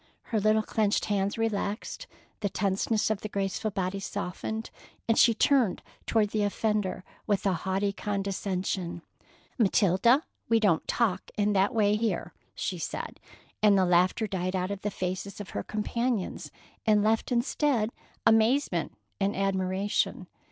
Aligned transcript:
Her 0.33 0.39
little 0.39 0.63
clenched 0.63 1.05
hands 1.05 1.37
relaxed, 1.37 2.07
the 2.39 2.49
tenseness 2.49 3.11
of 3.11 3.21
the 3.21 3.29
graceful 3.29 3.69
body 3.69 3.99
softened, 3.99 4.71
and 5.07 5.15
she 5.15 5.35
turned 5.35 5.83
toward 6.07 6.31
the 6.31 6.41
offender 6.41 7.03
with 7.27 7.45
a 7.45 7.53
haughty 7.53 7.93
condescension: 7.93 9.03
"Matilda, 9.59 10.23
we 10.49 10.59
don't 10.59 10.87
talk 10.87 11.29
in 11.37 11.53
that 11.53 11.71
way 11.75 11.97
here," 11.97 12.33
she 12.55 12.79
said, 12.79 13.19
and 13.61 13.77
the 13.77 13.85
laughter 13.85 14.25
died 14.25 14.55
out 14.55 14.71
of 14.71 14.81
the 14.81 14.89
faces 14.89 15.39
of 15.39 15.51
her 15.51 15.61
companions 15.61 16.49
and 16.83 17.03
left 17.03 17.31
instead 17.31 17.91
amazement 18.25 18.97
and 19.19 19.35
admiration. 19.35 20.25